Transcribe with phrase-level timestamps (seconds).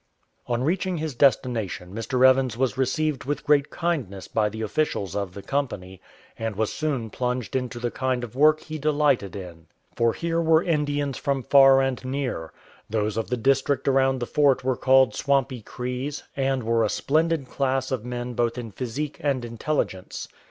[0.47, 2.25] On reaching his destination, Mr.
[2.27, 6.01] Evans was received with great kindness by the officials of the Company,
[6.39, 9.67] and was soon plunged into the kind of work he delighted in.
[9.95, 12.51] For here were Indians from far and near.
[12.89, 17.47] Those of the district around the fort were called Swampy Crees, and were a splendid
[17.47, 20.27] class of men both in physique and intelligence.